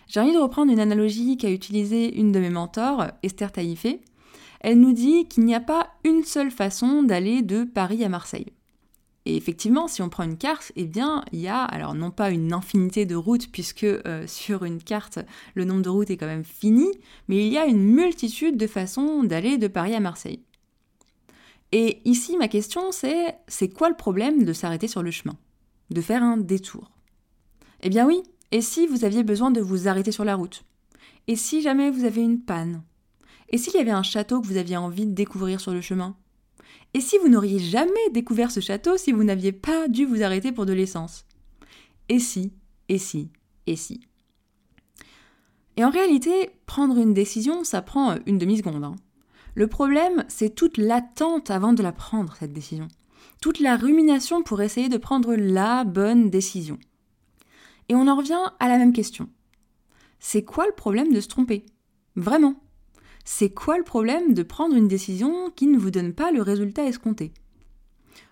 J'ai 0.08 0.22
envie 0.22 0.32
de 0.32 0.38
reprendre 0.38 0.72
une 0.72 0.80
analogie 0.80 1.36
qu'a 1.36 1.52
utilisée 1.52 2.18
une 2.18 2.32
de 2.32 2.40
mes 2.40 2.50
mentors, 2.50 3.08
Esther 3.24 3.52
Taïfé. 3.52 4.00
Elle 4.62 4.80
nous 4.80 4.94
dit 4.94 5.28
qu'il 5.28 5.44
n'y 5.44 5.54
a 5.54 5.60
pas 5.60 5.90
une 6.06 6.24
seule 6.24 6.52
façon 6.52 7.04
d'aller 7.04 7.42
de 7.42 7.66
Paris 7.66 8.06
à 8.06 8.10
Marseille. 8.10 8.54
Et 9.30 9.36
effectivement, 9.36 9.88
si 9.88 10.02
on 10.02 10.10
prend 10.10 10.24
une 10.24 10.38
carte, 10.38 10.72
eh 10.76 10.88
bien, 10.88 11.24
il 11.32 11.40
y 11.40 11.48
a, 11.48 11.62
alors 11.62 11.94
non 11.94 12.10
pas 12.10 12.32
une 12.32 12.52
infinité 12.52 13.06
de 13.06 13.14
routes, 13.16 13.52
puisque 13.52 13.84
euh, 13.84 14.26
sur 14.26 14.64
une 14.64 14.82
carte, 14.82 15.20
le 15.54 15.66
nombre 15.66 15.84
de 15.84 15.90
routes 15.90 16.10
est 16.10 16.18
quand 16.18 16.26
même 16.26 16.44
fini, 16.44 16.88
mais 17.28 17.46
il 17.46 17.54
y 17.54 17.60
a 17.60 17.68
une 17.68 17.84
multitude 17.84 18.58
de 18.58 18.66
façons 18.66 19.22
d'aller 19.24 19.60
de 19.60 19.68
Paris 19.68 19.94
à 19.94 20.00
Marseille. 20.00 20.42
Et 21.72 22.02
ici, 22.06 22.38
ma 22.38 22.48
question, 22.48 22.92
c'est 22.92 23.36
c'est 23.48 23.70
quoi 23.70 23.90
le 23.90 23.96
problème 23.96 24.46
de 24.46 24.52
s'arrêter 24.52 24.88
sur 24.88 25.04
le 25.04 25.12
chemin? 25.12 25.38
De 25.92 26.02
faire 26.02 26.24
un 26.24 26.38
détour? 26.38 26.90
Eh 27.84 27.90
bien 27.90 28.08
oui, 28.08 28.24
et 28.50 28.62
si 28.62 28.88
vous 28.88 29.06
aviez 29.06 29.22
besoin 29.22 29.52
de 29.52 29.62
vous 29.62 29.88
arrêter 29.88 30.12
sur 30.12 30.26
la 30.26 30.34
route? 30.34 30.66
Et 31.28 31.36
si 31.36 31.62
jamais 31.62 31.92
vous 31.92 32.06
avez 32.06 32.24
une 32.24 32.42
panne? 32.42 32.82
Et 33.50 33.60
s'il 33.60 33.76
y 33.76 33.78
avait 33.80 33.92
un 33.92 34.02
château 34.02 34.42
que 34.42 34.48
vous 34.48 34.58
aviez 34.58 34.78
envie 34.78 35.06
de 35.06 35.14
découvrir 35.14 35.62
sur 35.62 35.72
le 35.72 35.82
chemin? 35.82 36.16
Et 36.94 37.02
si 37.02 37.18
vous 37.18 37.30
n'auriez 37.30 37.60
jamais 37.60 38.10
découvert 38.12 38.52
ce 38.52 38.60
château 38.60 38.98
si 38.98 39.12
vous 39.12 39.24
n'aviez 39.24 39.52
pas 39.52 39.88
dû 39.88 40.06
vous 40.06 40.24
arrêter 40.24 40.52
pour 40.52 40.66
de 40.66 40.74
l'essence? 40.74 41.26
Et 42.10 42.20
si 42.20 42.54
Et 42.88 42.98
si 42.98 43.30
Et 43.68 43.76
si? 43.76 44.02
Et 45.78 45.86
en 45.86 45.92
réalité, 45.92 46.50
prendre 46.66 46.98
une 46.98 47.14
décision, 47.14 47.64
ça 47.64 47.82
prend 47.82 48.18
une 48.26 48.38
demi-seconde. 48.38 48.84
Hein. 48.84 48.96
Le 49.56 49.68
problème, 49.68 50.26
c'est 50.28 50.54
toute 50.54 50.78
l'attente 50.78 51.52
avant 51.52 51.74
de 51.74 51.84
la 51.84 51.92
prendre, 51.92 52.36
cette 52.38 52.54
décision. 52.54 52.88
Toute 53.42 53.60
la 53.60 53.78
rumination 53.78 54.44
pour 54.44 54.62
essayer 54.62 54.90
de 54.90 54.98
prendre 54.98 55.36
la 55.36 55.86
bonne 55.86 56.30
décision. 56.30 56.78
Et 57.88 57.96
on 57.96 58.08
en 58.08 58.16
revient 58.16 58.40
à 58.60 58.68
la 58.68 58.78
même 58.78 58.94
question. 58.94 59.30
C'est 60.20 60.44
quoi 60.44 60.66
le 60.66 60.74
problème 60.74 61.14
de 61.14 61.22
se 61.22 61.30
tromper? 61.30 61.66
Vraiment 62.16 62.56
C'est 63.32 63.52
quoi 63.52 63.78
le 63.78 63.84
problème 63.84 64.34
de 64.34 64.42
prendre 64.42 64.76
une 64.76 64.88
décision 64.88 65.52
qui 65.52 65.68
ne 65.68 65.78
vous 65.78 65.92
donne 65.92 66.14
pas 66.14 66.32
le 66.32 66.42
résultat 66.42 66.86
escompté? 66.86 67.32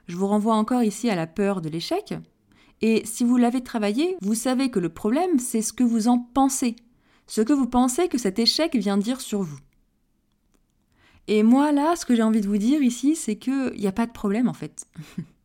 Je 0.07 0.17
vous 0.17 0.25
renvoie 0.25 0.55
encore 0.55 0.81
ici 0.81 1.07
à 1.07 1.15
la 1.15 1.27
peur 1.27 1.61
de 1.61 1.69
l'échec. 1.69 2.15
Et 2.81 3.05
si 3.05 3.23
vous 3.23 3.37
l'avez 3.37 3.61
travaillé, 3.61 4.17
vous 4.21 4.33
savez 4.33 4.71
que 4.71 4.79
le 4.79 4.89
problème, 4.89 5.37
c'est 5.37 5.61
ce 5.61 5.71
que 5.71 5.83
vous 5.83 6.07
en 6.07 6.17
pensez, 6.17 6.75
ce 7.27 7.41
que 7.41 7.53
vous 7.53 7.67
pensez 7.67 8.07
que 8.07 8.17
cet 8.17 8.39
échec 8.39 8.75
vient 8.75 8.97
dire 8.97 9.21
sur 9.21 9.43
vous. 9.43 9.59
Et 11.27 11.43
moi, 11.43 11.71
là, 11.71 11.95
ce 11.95 12.03
que 12.03 12.15
j'ai 12.15 12.23
envie 12.23 12.41
de 12.41 12.47
vous 12.47 12.57
dire 12.57 12.81
ici, 12.81 13.15
c'est 13.15 13.37
qu'il 13.37 13.73
n'y 13.77 13.87
a 13.87 13.91
pas 13.91 14.07
de 14.07 14.11
problème 14.11 14.49
en 14.49 14.53
fait. 14.53 14.87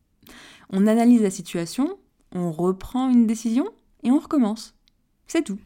on 0.71 0.87
analyse 0.87 1.21
la 1.21 1.29
situation, 1.29 1.99
on 2.33 2.51
reprend 2.51 3.07
une 3.07 3.27
décision 3.27 3.69
et 4.01 4.09
on 4.09 4.17
recommence. 4.17 4.73
C'est 5.27 5.43
tout. 5.43 5.59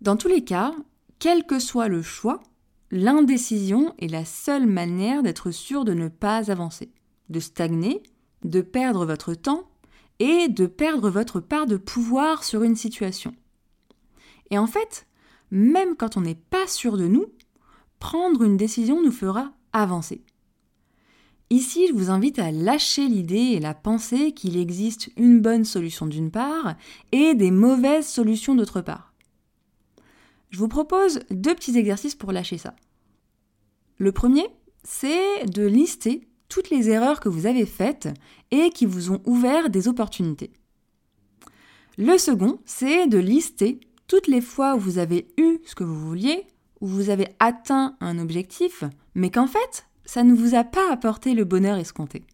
Dans 0.00 0.16
tous 0.16 0.28
les 0.28 0.42
cas, 0.42 0.74
quel 1.20 1.44
que 1.44 1.60
soit 1.60 1.88
le 1.88 2.02
choix, 2.02 2.40
l'indécision 2.90 3.94
est 3.98 4.08
la 4.08 4.24
seule 4.24 4.66
manière 4.66 5.22
d'être 5.22 5.52
sûr 5.52 5.84
de 5.84 5.92
ne 5.92 6.08
pas 6.08 6.50
avancer, 6.50 6.90
de 7.28 7.38
stagner, 7.38 8.02
de 8.42 8.62
perdre 8.62 9.04
votre 9.04 9.34
temps 9.34 9.68
et 10.18 10.48
de 10.48 10.66
perdre 10.66 11.10
votre 11.10 11.38
part 11.38 11.66
de 11.66 11.76
pouvoir 11.76 12.42
sur 12.42 12.62
une 12.62 12.74
situation. 12.74 13.32
Et 14.50 14.58
en 14.58 14.66
fait, 14.66 15.06
même 15.50 15.94
quand 15.94 16.16
on 16.16 16.22
n'est 16.22 16.34
pas 16.34 16.66
sûr 16.66 16.96
de 16.96 17.06
nous, 17.06 17.26
prendre 17.98 18.42
une 18.42 18.56
décision 18.56 19.02
nous 19.02 19.12
fera 19.12 19.52
avancer. 19.72 20.24
Ici, 21.50 21.86
je 21.88 21.92
vous 21.92 22.10
invite 22.10 22.38
à 22.38 22.50
lâcher 22.50 23.08
l'idée 23.08 23.52
et 23.54 23.60
la 23.60 23.74
pensée 23.74 24.32
qu'il 24.32 24.56
existe 24.56 25.10
une 25.16 25.40
bonne 25.40 25.64
solution 25.64 26.06
d'une 26.06 26.30
part 26.30 26.76
et 27.12 27.34
des 27.34 27.50
mauvaises 27.50 28.08
solutions 28.08 28.54
d'autre 28.54 28.80
part. 28.80 29.09
Je 30.50 30.58
vous 30.58 30.68
propose 30.68 31.20
deux 31.30 31.54
petits 31.54 31.78
exercices 31.78 32.14
pour 32.14 32.32
lâcher 32.32 32.58
ça. 32.58 32.74
Le 33.98 34.12
premier, 34.12 34.46
c'est 34.82 35.46
de 35.46 35.64
lister 35.64 36.28
toutes 36.48 36.70
les 36.70 36.90
erreurs 36.90 37.20
que 37.20 37.28
vous 37.28 37.46
avez 37.46 37.66
faites 37.66 38.08
et 38.50 38.70
qui 38.70 38.86
vous 38.86 39.12
ont 39.12 39.22
ouvert 39.24 39.70
des 39.70 39.88
opportunités. 39.88 40.52
Le 41.96 42.18
second, 42.18 42.58
c'est 42.64 43.06
de 43.06 43.18
lister 43.18 43.80
toutes 44.08 44.26
les 44.26 44.40
fois 44.40 44.74
où 44.74 44.78
vous 44.78 44.98
avez 44.98 45.28
eu 45.38 45.58
ce 45.64 45.74
que 45.74 45.84
vous 45.84 45.98
vouliez 45.98 46.46
où 46.80 46.86
vous 46.86 47.10
avez 47.10 47.28
atteint 47.38 47.96
un 48.00 48.18
objectif, 48.18 48.84
mais 49.14 49.30
qu'en 49.30 49.46
fait, 49.46 49.86
ça 50.04 50.24
ne 50.24 50.34
vous 50.34 50.54
a 50.54 50.64
pas 50.64 50.90
apporté 50.90 51.34
le 51.34 51.44
bonheur 51.44 51.76
escompté. 51.76 52.24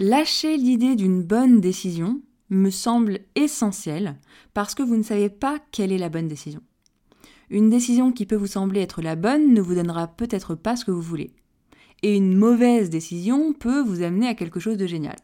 Lâcher 0.00 0.56
l'idée 0.56 0.96
d'une 0.96 1.22
bonne 1.22 1.60
décision 1.60 2.20
me 2.50 2.70
semble 2.70 3.20
essentiel 3.34 4.16
parce 4.54 4.74
que 4.74 4.82
vous 4.82 4.96
ne 4.96 5.02
savez 5.02 5.28
pas 5.28 5.58
quelle 5.72 5.92
est 5.92 5.98
la 5.98 6.08
bonne 6.08 6.28
décision. 6.28 6.60
Une 7.50 7.70
décision 7.70 8.12
qui 8.12 8.26
peut 8.26 8.36
vous 8.36 8.46
sembler 8.46 8.80
être 8.80 9.02
la 9.02 9.16
bonne 9.16 9.54
ne 9.54 9.60
vous 9.60 9.74
donnera 9.74 10.06
peut-être 10.08 10.54
pas 10.54 10.76
ce 10.76 10.84
que 10.84 10.90
vous 10.90 11.02
voulez. 11.02 11.32
Et 12.02 12.16
une 12.16 12.36
mauvaise 12.36 12.90
décision 12.90 13.52
peut 13.52 13.80
vous 13.80 14.02
amener 14.02 14.28
à 14.28 14.34
quelque 14.34 14.60
chose 14.60 14.76
de 14.76 14.86
génial. 14.86 15.16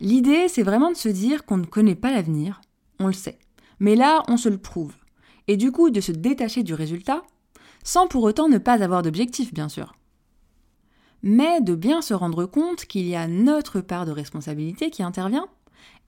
L'idée, 0.00 0.48
c'est 0.48 0.62
vraiment 0.62 0.90
de 0.90 0.96
se 0.96 1.08
dire 1.08 1.44
qu'on 1.44 1.58
ne 1.58 1.66
connaît 1.66 1.94
pas 1.94 2.12
l'avenir, 2.12 2.60
on 2.98 3.06
le 3.06 3.12
sait. 3.12 3.38
Mais 3.78 3.94
là, 3.94 4.22
on 4.28 4.36
se 4.36 4.48
le 4.48 4.58
prouve 4.58 4.94
et 5.48 5.56
du 5.56 5.72
coup 5.72 5.90
de 5.90 6.00
se 6.00 6.12
détacher 6.12 6.62
du 6.62 6.74
résultat, 6.74 7.22
sans 7.84 8.06
pour 8.06 8.22
autant 8.22 8.48
ne 8.48 8.58
pas 8.58 8.82
avoir 8.82 9.02
d'objectif, 9.02 9.52
bien 9.52 9.68
sûr. 9.68 9.94
Mais 11.22 11.60
de 11.60 11.74
bien 11.74 12.02
se 12.02 12.14
rendre 12.14 12.46
compte 12.46 12.84
qu'il 12.84 13.06
y 13.06 13.14
a 13.14 13.28
notre 13.28 13.80
part 13.80 14.06
de 14.06 14.12
responsabilité 14.12 14.90
qui 14.90 15.02
intervient, 15.02 15.48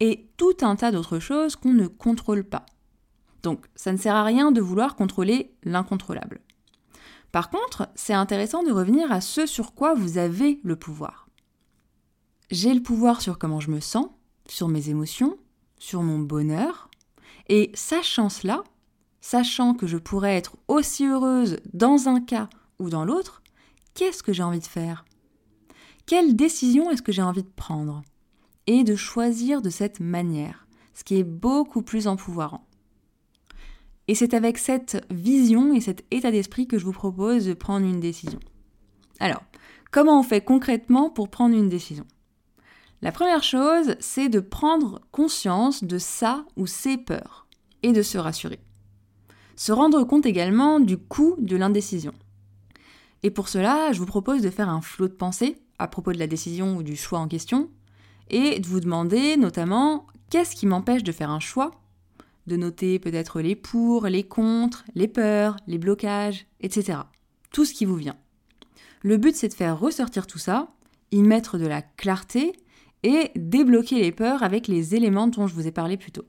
et 0.00 0.28
tout 0.36 0.56
un 0.62 0.76
tas 0.76 0.92
d'autres 0.92 1.18
choses 1.18 1.56
qu'on 1.56 1.72
ne 1.72 1.86
contrôle 1.86 2.44
pas. 2.44 2.66
Donc 3.42 3.66
ça 3.74 3.92
ne 3.92 3.98
sert 3.98 4.14
à 4.14 4.24
rien 4.24 4.52
de 4.52 4.60
vouloir 4.60 4.96
contrôler 4.96 5.54
l'incontrôlable. 5.62 6.40
Par 7.30 7.50
contre, 7.50 7.88
c'est 7.94 8.14
intéressant 8.14 8.62
de 8.62 8.72
revenir 8.72 9.10
à 9.12 9.20
ce 9.20 9.46
sur 9.46 9.74
quoi 9.74 9.94
vous 9.94 10.18
avez 10.18 10.60
le 10.62 10.76
pouvoir. 10.76 11.28
J'ai 12.50 12.72
le 12.72 12.82
pouvoir 12.82 13.20
sur 13.20 13.38
comment 13.38 13.60
je 13.60 13.70
me 13.70 13.80
sens, 13.80 14.06
sur 14.48 14.68
mes 14.68 14.88
émotions, 14.88 15.36
sur 15.78 16.02
mon 16.02 16.18
bonheur, 16.18 16.88
et 17.48 17.70
sachant 17.74 18.28
cela, 18.28 18.62
sachant 19.20 19.74
que 19.74 19.86
je 19.86 19.96
pourrais 19.96 20.36
être 20.36 20.56
aussi 20.68 21.06
heureuse 21.06 21.58
dans 21.72 22.08
un 22.08 22.20
cas 22.20 22.48
ou 22.78 22.88
dans 22.88 23.04
l'autre, 23.04 23.42
qu'est-ce 23.94 24.22
que 24.22 24.32
j'ai 24.32 24.42
envie 24.42 24.60
de 24.60 24.66
faire? 24.66 25.04
Quelle 26.06 26.36
décision 26.36 26.90
est-ce 26.90 27.02
que 27.02 27.12
j'ai 27.12 27.22
envie 27.22 27.42
de 27.42 27.52
prendre? 27.56 28.02
Et 28.66 28.84
de 28.84 28.96
choisir 28.96 29.62
de 29.62 29.70
cette 29.70 30.00
manière, 30.00 30.66
ce 30.94 31.04
qui 31.04 31.16
est 31.16 31.24
beaucoup 31.24 31.82
plus 31.82 32.06
empouvoirant. 32.06 32.66
Et 34.08 34.14
c'est 34.14 34.34
avec 34.34 34.58
cette 34.58 35.04
vision 35.10 35.74
et 35.74 35.80
cet 35.80 36.04
état 36.10 36.30
d'esprit 36.30 36.66
que 36.66 36.78
je 36.78 36.84
vous 36.84 36.92
propose 36.92 37.46
de 37.46 37.54
prendre 37.54 37.86
une 37.86 38.00
décision. 38.00 38.40
Alors, 39.20 39.42
comment 39.90 40.20
on 40.20 40.22
fait 40.22 40.42
concrètement 40.42 41.10
pour 41.10 41.30
prendre 41.30 41.56
une 41.56 41.68
décision? 41.68 42.06
La 43.00 43.12
première 43.12 43.42
chose, 43.42 43.96
c'est 44.00 44.28
de 44.28 44.40
prendre 44.40 45.00
conscience 45.10 45.84
de 45.84 45.98
ça 45.98 46.44
ou 46.56 46.66
ses 46.66 46.96
peurs 46.96 47.46
et 47.82 47.92
de 47.92 48.02
se 48.02 48.18
rassurer 48.18 48.60
se 49.56 49.72
rendre 49.72 50.04
compte 50.04 50.26
également 50.26 50.80
du 50.80 50.98
coût 50.98 51.36
de 51.38 51.56
l'indécision. 51.56 52.12
Et 53.24 53.30
pour 53.30 53.48
cela, 53.48 53.90
je 53.92 53.98
vous 53.98 54.06
propose 54.06 54.42
de 54.42 54.50
faire 54.50 54.68
un 54.68 54.82
flot 54.82 55.08
de 55.08 55.14
pensée 55.14 55.56
à 55.78 55.88
propos 55.88 56.12
de 56.12 56.18
la 56.18 56.26
décision 56.26 56.76
ou 56.76 56.82
du 56.82 56.94
choix 56.94 57.18
en 57.18 57.26
question, 57.26 57.70
et 58.28 58.60
de 58.60 58.66
vous 58.66 58.80
demander 58.80 59.38
notamment 59.38 60.06
qu'est-ce 60.28 60.54
qui 60.54 60.66
m'empêche 60.66 61.02
de 61.02 61.10
faire 61.10 61.30
un 61.30 61.40
choix, 61.40 61.70
de 62.46 62.56
noter 62.56 62.98
peut-être 62.98 63.40
les 63.40 63.56
pour, 63.56 64.06
les 64.06 64.24
contre, 64.24 64.84
les 64.94 65.08
peurs, 65.08 65.56
les 65.66 65.78
blocages, 65.78 66.46
etc. 66.60 66.98
Tout 67.50 67.64
ce 67.64 67.72
qui 67.72 67.86
vous 67.86 67.96
vient. 67.96 68.16
Le 69.02 69.16
but 69.16 69.34
c'est 69.34 69.48
de 69.48 69.54
faire 69.54 69.80
ressortir 69.80 70.26
tout 70.26 70.38
ça, 70.38 70.68
y 71.10 71.22
mettre 71.22 71.56
de 71.56 71.66
la 71.66 71.80
clarté 71.80 72.52
et 73.04 73.30
débloquer 73.36 74.00
les 74.00 74.12
peurs 74.12 74.42
avec 74.42 74.68
les 74.68 74.94
éléments 74.94 75.28
dont 75.28 75.46
je 75.46 75.54
vous 75.54 75.66
ai 75.66 75.72
parlé 75.72 75.96
plus 75.96 76.12
tôt. 76.12 76.26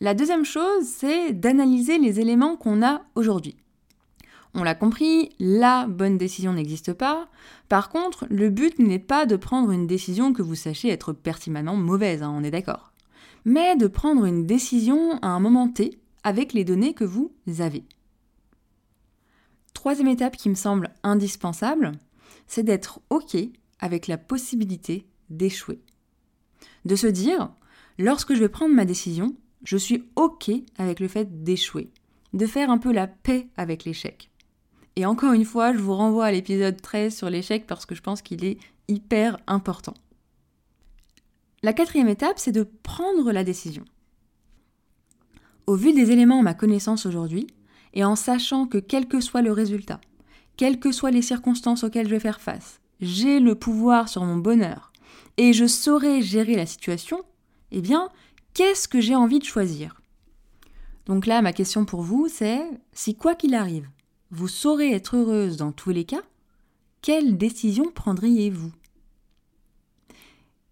La 0.00 0.14
deuxième 0.14 0.46
chose, 0.46 0.84
c'est 0.84 1.32
d'analyser 1.32 1.98
les 1.98 2.18
éléments 2.18 2.56
qu'on 2.56 2.82
a 2.82 3.02
aujourd'hui. 3.14 3.56
On 4.56 4.62
l'a 4.62 4.76
compris, 4.76 5.30
la 5.40 5.86
bonne 5.88 6.16
décision 6.16 6.52
n'existe 6.52 6.92
pas. 6.92 7.28
Par 7.68 7.88
contre, 7.88 8.26
le 8.30 8.50
but 8.50 8.78
n'est 8.78 9.00
pas 9.00 9.26
de 9.26 9.34
prendre 9.34 9.72
une 9.72 9.88
décision 9.88 10.32
que 10.32 10.42
vous 10.42 10.54
sachez 10.54 10.88
être 10.90 11.12
pertinemment 11.12 11.74
mauvaise, 11.74 12.22
hein, 12.22 12.32
on 12.36 12.44
est 12.44 12.52
d'accord. 12.52 12.92
Mais 13.44 13.76
de 13.76 13.88
prendre 13.88 14.24
une 14.24 14.46
décision 14.46 15.18
à 15.22 15.28
un 15.28 15.40
moment 15.40 15.68
T 15.68 15.98
avec 16.22 16.52
les 16.52 16.64
données 16.64 16.94
que 16.94 17.04
vous 17.04 17.32
avez. 17.58 17.84
Troisième 19.74 20.08
étape 20.08 20.36
qui 20.36 20.48
me 20.48 20.54
semble 20.54 20.90
indispensable, 21.02 21.92
c'est 22.46 22.62
d'être 22.62 23.00
OK 23.10 23.36
avec 23.80 24.06
la 24.06 24.18
possibilité 24.18 25.06
d'échouer. 25.30 25.80
De 26.84 26.94
se 26.94 27.08
dire, 27.08 27.50
lorsque 27.98 28.34
je 28.34 28.40
vais 28.40 28.48
prendre 28.48 28.74
ma 28.74 28.84
décision, 28.84 29.34
je 29.64 29.76
suis 29.76 30.08
OK 30.14 30.50
avec 30.78 31.00
le 31.00 31.08
fait 31.08 31.42
d'échouer, 31.42 31.90
de 32.34 32.46
faire 32.46 32.70
un 32.70 32.78
peu 32.78 32.92
la 32.92 33.08
paix 33.08 33.48
avec 33.56 33.84
l'échec. 33.84 34.30
Et 34.96 35.06
encore 35.06 35.32
une 35.32 35.44
fois, 35.44 35.72
je 35.72 35.78
vous 35.78 35.94
renvoie 35.94 36.26
à 36.26 36.32
l'épisode 36.32 36.80
13 36.80 37.16
sur 37.16 37.30
l'échec 37.30 37.66
parce 37.66 37.86
que 37.86 37.94
je 37.94 38.02
pense 38.02 38.22
qu'il 38.22 38.44
est 38.44 38.58
hyper 38.88 39.38
important. 39.46 39.94
La 41.62 41.72
quatrième 41.72 42.08
étape, 42.08 42.38
c'est 42.38 42.52
de 42.52 42.68
prendre 42.82 43.32
la 43.32 43.44
décision. 43.44 43.84
Au 45.66 45.76
vu 45.76 45.92
des 45.92 46.10
éléments 46.10 46.40
à 46.40 46.42
ma 46.42 46.54
connaissance 46.54 47.06
aujourd'hui, 47.06 47.46
et 47.94 48.04
en 48.04 48.16
sachant 48.16 48.66
que 48.66 48.78
quel 48.78 49.08
que 49.08 49.20
soit 49.20 49.42
le 49.42 49.52
résultat, 49.52 50.00
quelles 50.56 50.78
que 50.78 50.92
soient 50.92 51.10
les 51.10 51.22
circonstances 51.22 51.84
auxquelles 51.84 52.06
je 52.06 52.14
vais 52.14 52.20
faire 52.20 52.40
face, 52.40 52.80
j'ai 53.00 53.40
le 53.40 53.54
pouvoir 53.54 54.08
sur 54.08 54.24
mon 54.24 54.36
bonheur, 54.36 54.92
et 55.38 55.52
je 55.52 55.66
saurai 55.66 56.22
gérer 56.22 56.54
la 56.54 56.66
situation, 56.66 57.22
eh 57.72 57.80
bien, 57.80 58.10
Qu'est-ce 58.54 58.86
que 58.86 59.00
j'ai 59.00 59.16
envie 59.16 59.40
de 59.40 59.44
choisir? 59.44 60.00
Donc 61.06 61.26
là, 61.26 61.42
ma 61.42 61.52
question 61.52 61.84
pour 61.84 62.02
vous, 62.02 62.28
c'est 62.28 62.62
si 62.92 63.16
quoi 63.16 63.34
qu'il 63.34 63.56
arrive, 63.56 63.88
vous 64.34 64.48
saurez 64.48 64.92
être 64.92 65.16
heureuse 65.16 65.56
dans 65.56 65.70
tous 65.70 65.90
les 65.90 66.04
cas, 66.04 66.22
quelle 67.02 67.38
décision 67.38 67.92
prendriez-vous? 67.94 68.72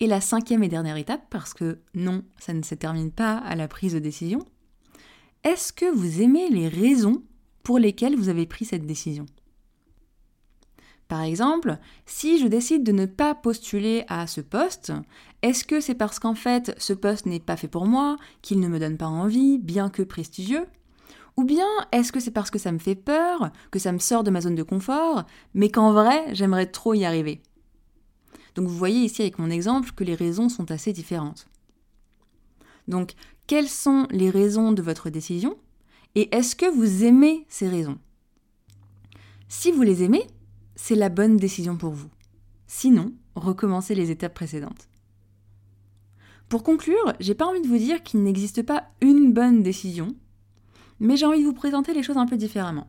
Et 0.01 0.09
la 0.09 0.21
cinquième 0.21 0.65
et 0.65 0.69
dernière 0.69 0.97
étape, 0.97 1.23
parce 1.31 1.55
que 1.55 1.79
non, 1.95 2.25
ça 2.41 2.55
ne 2.55 2.63
se 2.63 2.75
termine 2.75 3.13
pas 3.13 3.37
à 3.37 3.55
la 3.55 3.69
prise 3.69 3.95
de 3.95 4.01
décision, 4.01 4.45
est-ce 5.45 5.73
que 5.73 5.89
vous 5.89 6.23
aimez 6.23 6.51
les 6.51 6.67
raisons 6.67 7.23
pour 7.63 7.79
lesquelles 7.79 8.17
vous 8.17 8.29
avez 8.29 8.47
pris 8.47 8.65
cette 8.65 8.85
décision? 8.85 9.27
Par 11.07 11.23
exemple, 11.23 11.79
si 12.05 12.41
je 12.41 12.49
décide 12.49 12.83
de 12.83 12.91
ne 12.91 13.07
pas 13.07 13.37
postuler 13.37 14.05
à 14.09 14.27
ce 14.27 14.41
poste, 14.41 14.93
est-ce 15.43 15.65
que 15.65 15.81
c'est 15.81 15.95
parce 15.95 16.19
qu'en 16.19 16.35
fait 16.35 16.75
ce 16.79 16.95
poste 16.95 17.27
n'est 17.27 17.39
pas 17.39 17.57
fait 17.57 17.69
pour 17.69 17.87
moi, 17.87 18.17
qu'il 18.41 18.59
ne 18.59 18.69
me 18.69 18.81
donne 18.81 18.97
pas 18.97 19.07
envie, 19.07 19.59
bien 19.59 19.89
que 19.89 20.03
prestigieux? 20.03 20.67
Ou 21.37 21.45
bien 21.45 21.67
est-ce 21.93 22.13
que 22.13 22.21
c'est 22.21 22.31
parce 22.31 22.51
que 22.51 22.59
ça 22.59 22.73
me 22.73 22.79
fait 22.79 22.95
peur, 22.95 23.51
que 23.71 23.79
ça 23.79 23.93
me 23.93 23.99
sort 23.99 24.25
de 24.25 24.31
ma 24.31 24.41
zone 24.41 24.55
de 24.55 24.63
confort, 24.63 25.25
mais 25.55 25.71
qu'en 25.71 25.93
vrai 25.93 26.35
j'aimerais 26.35 26.67
trop 26.67 26.95
y 26.95 27.05
arriver? 27.05 27.43
Donc 28.55 28.69
vous 28.69 28.77
voyez 28.77 29.01
ici 29.01 29.23
avec 29.23 29.39
mon 29.39 29.51
exemple 29.51 29.93
que 29.93 30.05
les 30.05 30.15
raisons 30.15 30.49
sont 30.49 30.71
assez 30.71 30.93
différentes. 30.93 31.49
Donc 32.89 33.15
quelles 33.47 33.69
sont 33.69 34.07
les 34.11 34.31
raisons 34.31 34.73
de 34.73 34.83
votre 34.83 35.11
décision 35.11 35.57
et 36.15 36.35
est-ce 36.35 36.55
que 36.55 36.71
vous 36.71 37.05
aimez 37.05 37.47
ces 37.49 37.69
raisons? 37.69 37.99
Si 39.49 39.71
vous 39.71 39.83
les 39.83 40.03
aimez, 40.03 40.27
c'est 40.75 40.95
la 40.95 41.09
bonne 41.09 41.37
décision 41.37 41.77
pour 41.77 41.93
vous. 41.93 42.11
Sinon, 42.67 43.13
recommencez 43.35 43.95
les 43.95 44.11
étapes 44.11 44.35
précédentes. 44.35 44.89
Pour 46.49 46.63
conclure, 46.63 47.15
j'ai 47.21 47.35
pas 47.35 47.47
envie 47.47 47.63
de 47.63 47.69
vous 47.69 47.79
dire 47.79 48.03
qu'il 48.03 48.23
n'existe 48.23 48.63
pas 48.63 48.85
une 49.01 49.33
bonne 49.33 49.63
décision, 49.63 50.15
mais 51.03 51.17
j'ai 51.17 51.27
envie 51.27 51.41
de 51.41 51.45
vous 51.45 51.53
présenter 51.53 51.93
les 51.93 52.03
choses 52.05 52.17
un 52.17 52.27
peu 52.27 52.37
différemment. 52.37 52.87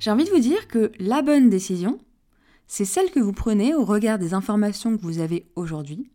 J'ai 0.00 0.10
envie 0.10 0.24
de 0.24 0.30
vous 0.30 0.40
dire 0.40 0.68
que 0.68 0.90
la 0.98 1.20
bonne 1.20 1.50
décision, 1.50 1.98
c'est 2.66 2.86
celle 2.86 3.10
que 3.10 3.20
vous 3.20 3.34
prenez 3.34 3.74
au 3.74 3.84
regard 3.84 4.18
des 4.18 4.32
informations 4.32 4.96
que 4.96 5.02
vous 5.02 5.18
avez 5.18 5.46
aujourd'hui. 5.54 6.10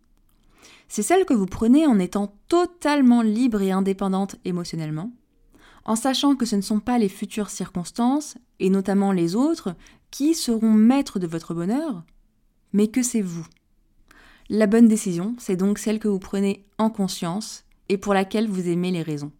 C'est 0.87 1.03
celle 1.03 1.25
que 1.25 1.35
vous 1.35 1.45
prenez 1.45 1.85
en 1.85 1.99
étant 1.99 2.35
totalement 2.47 3.21
libre 3.21 3.61
et 3.61 3.71
indépendante 3.71 4.35
émotionnellement, 4.43 5.11
en 5.85 5.95
sachant 5.95 6.35
que 6.35 6.47
ce 6.47 6.55
ne 6.55 6.61
sont 6.61 6.79
pas 6.79 6.97
les 6.97 7.07
futures 7.07 7.51
circonstances, 7.51 8.35
et 8.59 8.71
notamment 8.71 9.11
les 9.11 9.35
autres, 9.35 9.75
qui 10.09 10.33
seront 10.33 10.73
maîtres 10.73 11.19
de 11.19 11.27
votre 11.27 11.53
bonheur, 11.53 12.03
mais 12.73 12.87
que 12.87 13.03
c'est 13.03 13.21
vous. 13.21 13.45
La 14.49 14.65
bonne 14.65 14.87
décision, 14.87 15.35
c'est 15.37 15.55
donc 15.55 15.77
celle 15.77 15.99
que 15.99 16.07
vous 16.07 16.19
prenez 16.19 16.65
en 16.79 16.89
conscience 16.89 17.63
et 17.89 17.97
pour 17.97 18.15
laquelle 18.15 18.49
vous 18.49 18.67
aimez 18.67 18.89
les 18.89 19.03
raisons. 19.03 19.31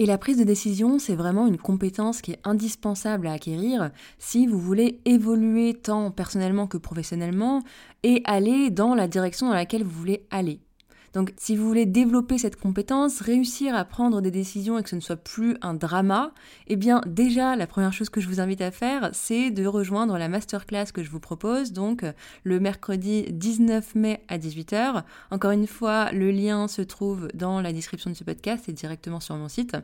Et 0.00 0.06
la 0.06 0.16
prise 0.16 0.38
de 0.38 0.44
décision, 0.44 1.00
c'est 1.00 1.16
vraiment 1.16 1.48
une 1.48 1.58
compétence 1.58 2.22
qui 2.22 2.30
est 2.30 2.40
indispensable 2.44 3.26
à 3.26 3.32
acquérir 3.32 3.90
si 4.18 4.46
vous 4.46 4.60
voulez 4.60 5.00
évoluer 5.04 5.74
tant 5.74 6.12
personnellement 6.12 6.68
que 6.68 6.76
professionnellement 6.76 7.62
et 8.04 8.22
aller 8.24 8.70
dans 8.70 8.94
la 8.94 9.08
direction 9.08 9.48
dans 9.48 9.54
laquelle 9.54 9.82
vous 9.82 9.90
voulez 9.90 10.24
aller. 10.30 10.60
Donc 11.14 11.32
si 11.36 11.56
vous 11.56 11.66
voulez 11.66 11.86
développer 11.86 12.38
cette 12.38 12.56
compétence, 12.56 13.20
réussir 13.20 13.74
à 13.74 13.84
prendre 13.84 14.20
des 14.20 14.30
décisions 14.30 14.78
et 14.78 14.82
que 14.82 14.88
ce 14.88 14.96
ne 14.96 15.00
soit 15.00 15.16
plus 15.16 15.56
un 15.62 15.74
drama, 15.74 16.32
eh 16.66 16.76
bien 16.76 17.00
déjà 17.06 17.56
la 17.56 17.66
première 17.66 17.92
chose 17.92 18.10
que 18.10 18.20
je 18.20 18.28
vous 18.28 18.40
invite 18.40 18.60
à 18.60 18.70
faire, 18.70 19.10
c'est 19.12 19.50
de 19.50 19.66
rejoindre 19.66 20.18
la 20.18 20.28
masterclass 20.28 20.86
que 20.92 21.02
je 21.02 21.10
vous 21.10 21.20
propose, 21.20 21.72
donc 21.72 22.04
le 22.44 22.60
mercredi 22.60 23.26
19 23.30 23.94
mai 23.94 24.22
à 24.28 24.38
18h. 24.38 25.02
Encore 25.30 25.50
une 25.52 25.66
fois, 25.66 26.12
le 26.12 26.30
lien 26.30 26.68
se 26.68 26.82
trouve 26.82 27.28
dans 27.34 27.60
la 27.60 27.72
description 27.72 28.10
de 28.10 28.16
ce 28.16 28.24
podcast 28.24 28.68
et 28.68 28.72
directement 28.72 29.20
sur 29.20 29.34
mon 29.36 29.48
site. 29.48 29.76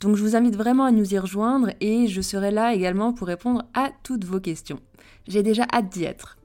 Donc 0.00 0.16
je 0.16 0.22
vous 0.22 0.34
invite 0.34 0.56
vraiment 0.56 0.84
à 0.84 0.90
nous 0.90 1.14
y 1.14 1.18
rejoindre 1.18 1.70
et 1.80 2.08
je 2.08 2.20
serai 2.20 2.50
là 2.50 2.74
également 2.74 3.12
pour 3.12 3.28
répondre 3.28 3.64
à 3.74 3.90
toutes 4.02 4.24
vos 4.24 4.40
questions. 4.40 4.80
J'ai 5.28 5.44
déjà 5.44 5.64
hâte 5.72 5.90
d'y 5.90 6.04
être. 6.04 6.36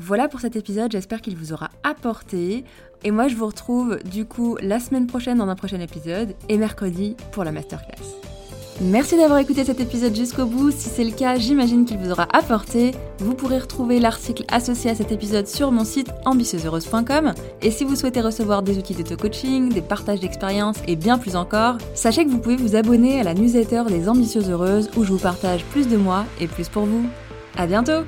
Voilà 0.00 0.28
pour 0.28 0.38
cet 0.38 0.54
épisode, 0.54 0.92
j'espère 0.92 1.20
qu'il 1.20 1.36
vous 1.36 1.52
aura 1.52 1.70
apporté. 1.82 2.62
Et 3.02 3.10
moi, 3.10 3.26
je 3.26 3.34
vous 3.34 3.46
retrouve 3.46 3.98
du 4.04 4.26
coup 4.26 4.56
la 4.62 4.78
semaine 4.78 5.08
prochaine 5.08 5.38
dans 5.38 5.48
un 5.48 5.56
prochain 5.56 5.80
épisode 5.80 6.36
et 6.48 6.56
mercredi 6.56 7.16
pour 7.32 7.42
la 7.42 7.50
masterclass. 7.50 8.04
Merci 8.80 9.16
d'avoir 9.16 9.40
écouté 9.40 9.64
cet 9.64 9.80
épisode 9.80 10.14
jusqu'au 10.14 10.46
bout. 10.46 10.70
Si 10.70 10.88
c'est 10.88 11.02
le 11.02 11.10
cas, 11.10 11.36
j'imagine 11.36 11.84
qu'il 11.84 11.98
vous 11.98 12.12
aura 12.12 12.28
apporté. 12.32 12.92
Vous 13.18 13.34
pourrez 13.34 13.58
retrouver 13.58 13.98
l'article 13.98 14.44
associé 14.46 14.88
à 14.88 14.94
cet 14.94 15.10
épisode 15.10 15.48
sur 15.48 15.72
mon 15.72 15.82
site 15.82 16.12
ambitieuseheureuse.com. 16.26 17.34
Et 17.60 17.72
si 17.72 17.82
vous 17.82 17.96
souhaitez 17.96 18.20
recevoir 18.20 18.62
des 18.62 18.78
outils 18.78 18.94
d'auto-coaching, 18.94 19.70
des 19.72 19.82
partages 19.82 20.20
d'expériences 20.20 20.78
et 20.86 20.94
bien 20.94 21.18
plus 21.18 21.34
encore, 21.34 21.78
sachez 21.96 22.24
que 22.24 22.30
vous 22.30 22.38
pouvez 22.38 22.54
vous 22.54 22.76
abonner 22.76 23.18
à 23.18 23.24
la 23.24 23.34
newsletter 23.34 23.82
des 23.88 24.08
Ambitieuses 24.08 24.48
Heureuses 24.48 24.90
où 24.96 25.02
je 25.02 25.10
vous 25.10 25.18
partage 25.18 25.64
plus 25.64 25.88
de 25.88 25.96
moi 25.96 26.24
et 26.40 26.46
plus 26.46 26.68
pour 26.68 26.84
vous. 26.84 27.04
À 27.56 27.66
bientôt! 27.66 28.04